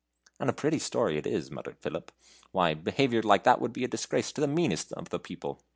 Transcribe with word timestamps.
"And 0.39 0.49
a 0.49 0.53
pretty 0.53 0.79
story 0.79 1.19
it 1.19 1.27
is," 1.27 1.51
muttered 1.51 1.77
Philip; 1.77 2.11
"why, 2.51 2.73
behavior 2.73 3.21
like 3.21 3.43
that 3.43 3.61
would 3.61 3.71
be 3.71 3.83
a 3.83 3.87
disgrace 3.87 4.31
to 4.31 4.41
the 4.41 4.47
meanest 4.47 4.91
of 4.93 5.09
the 5.09 5.19
people. 5.19 5.61